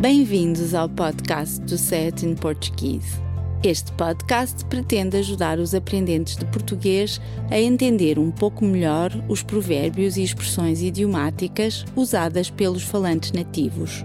[0.00, 3.20] Bem-vindos ao podcast do Set in Portuguese.
[3.62, 10.16] Este podcast pretende ajudar os aprendentes de português a entender um pouco melhor os provérbios
[10.16, 14.02] e expressões idiomáticas usadas pelos falantes nativos.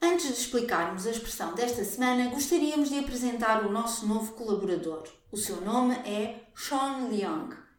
[0.00, 5.02] Antes de explicarmos a expressão desta semana, gostaríamos de apresentar o nosso novo colaborador.
[5.32, 7.69] O seu nome é Sean Leong.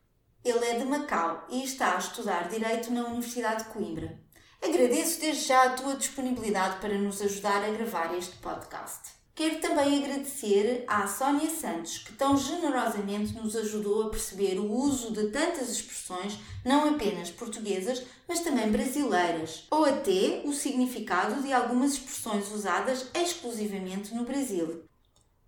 [0.44, 4.20] Ele é de Macau e está a estudar Direito na Universidade de Coimbra.
[4.60, 9.12] Agradeço desde já a tua disponibilidade para nos ajudar a gravar este podcast.
[9.36, 15.14] Quero também agradecer à Sónia Santos, que tão generosamente nos ajudou a perceber o uso
[15.14, 21.94] de tantas expressões, não apenas portuguesas, mas também brasileiras, ou até o significado de algumas
[21.94, 24.86] expressões usadas exclusivamente no Brasil.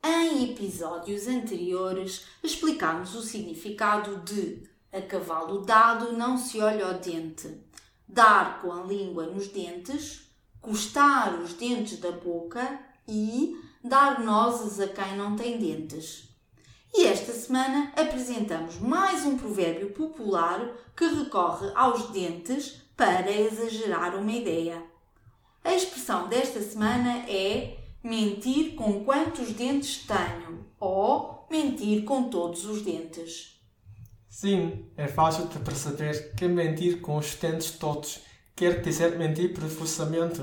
[0.06, 7.60] Em episódios anteriores, explicámos o significado de a cavalo dado não se olha ao dente,
[8.08, 14.88] dar com a língua nos dentes, custar os dentes da boca e dar nozes a
[14.88, 16.30] quem não tem dentes.
[16.94, 20.62] E esta semana apresentamos mais um provérbio popular
[20.96, 24.84] que recorre aos dentes para exagerar uma ideia.
[25.64, 32.84] A expressão desta semana é mentir com quantos dentes tenho ou mentir com todos os
[32.84, 33.53] dentes.
[34.34, 38.22] Sim, é fácil de perceber que mentir com os dentes todos
[38.56, 40.42] quer dizer mentir profusamente.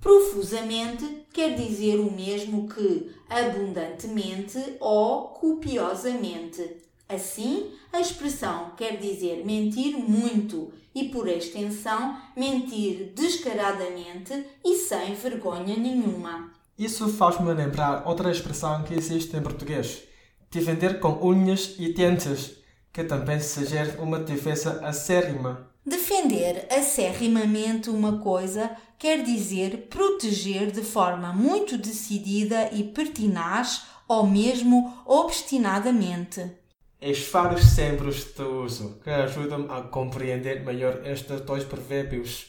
[0.00, 6.78] Profusamente quer dizer o mesmo que abundantemente ou copiosamente.
[7.08, 15.76] Assim, a expressão quer dizer mentir muito e, por extensão, mentir descaradamente e sem vergonha
[15.76, 16.52] nenhuma.
[16.76, 20.02] Isso faz-me lembrar outra expressão que existe em português:
[20.50, 22.60] de vender com unhas e dentes,
[22.92, 25.70] que também sugere uma defesa acérrima.
[25.84, 35.02] Defender acerrimamente uma coisa quer dizer proteger de forma muito decidida e pertinaz ou mesmo
[35.06, 36.52] obstinadamente.
[37.00, 42.46] Esfaros sempre de uso que ajudam a compreender melhor estes dois provérbios.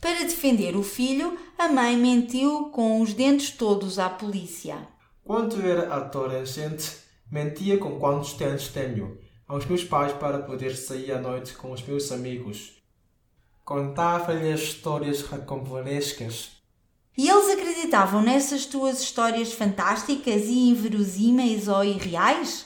[0.00, 4.88] Para defender o filho, a mãe mentiu com os dentes todos à polícia.
[5.22, 6.96] Quando era adolescente,
[7.30, 9.18] mentia com quantos dentes tenho
[9.50, 12.80] aos meus pais para poder sair à noite com os meus amigos.
[13.64, 16.52] Contava-lhes histórias rocambolescas.
[17.18, 22.64] E eles acreditavam nessas tuas histórias fantásticas e inverosímeis ou irreais?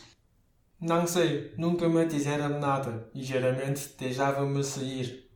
[0.78, 5.26] Não sei, nunca me disseram nada e geralmente deixavam-me sair.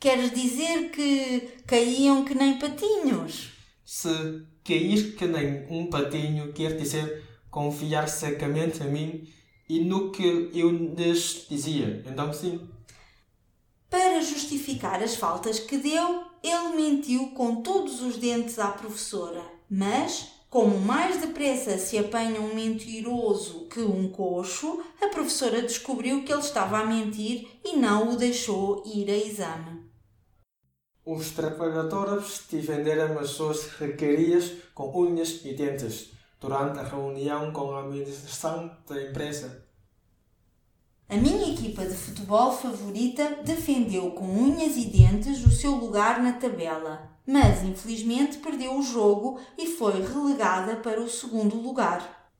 [0.00, 3.52] Queres dizer que caíam que nem patinhos?
[3.84, 9.34] Se cair que nem um patinho quer dizer confiar cegamente em mim
[9.68, 12.02] e no que eu lhes dizia.
[12.06, 12.60] Então, sim.
[13.88, 19.42] Para justificar as faltas que deu, ele mentiu com todos os dentes à professora.
[19.70, 26.32] Mas, como mais depressa se apanha um mentiroso que um coxo, a professora descobriu que
[26.32, 29.84] ele estava a mentir e não o deixou ir a exame.
[31.06, 36.10] Os trabalhadores defenderam as suas regalias com unhas e dentes
[36.44, 39.64] durante a reunião com a administração da empresa.
[41.08, 46.34] A minha equipa de futebol favorita defendeu com unhas e dentes o seu lugar na
[46.34, 52.30] tabela, mas infelizmente perdeu o jogo e foi relegada para o segundo lugar.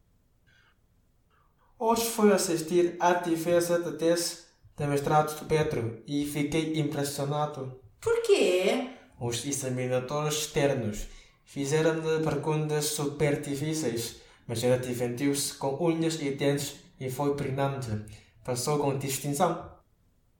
[1.78, 4.44] Hoje fui assistir à defesa da tese
[4.76, 7.80] de mestrado de Pedro e fiquei impressionado.
[8.02, 8.90] Por quê?
[9.18, 11.06] Os examinadores externos
[11.44, 14.16] fizeram-lhe perguntas super difíceis,
[14.46, 17.90] mas ela defendeu-se com unhas e dentes e foi brilhante.
[18.44, 19.70] Passou com distinção.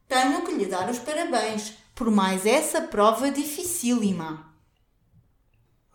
[0.09, 4.53] Tenho que lhe dar os parabéns por mais essa prova dificílima.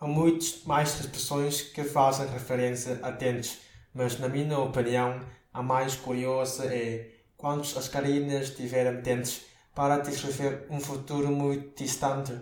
[0.00, 3.58] Há muitas mais expressões que fazem referência a dentes,
[3.92, 5.20] mas na minha opinião,
[5.52, 9.42] a mais curiosa é quantos as galinhas tiveram dentes
[9.74, 12.32] para descrever um futuro muito distante.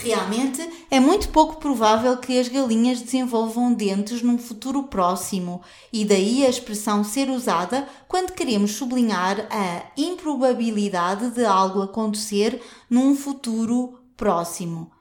[0.00, 5.60] Realmente é muito pouco provável que as galinhas desenvolvam dentes num futuro próximo,
[5.92, 13.16] e daí a expressão ser usada quando queremos sublinhar a improbabilidade de algo acontecer num
[13.16, 14.92] futuro próximo.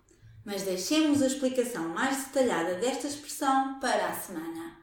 [0.43, 4.77] Mas deixemos a explicação mais detalhada desta expressão para a semana.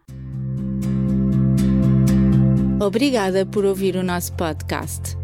[2.81, 5.24] Obrigada por ouvir o nosso podcast.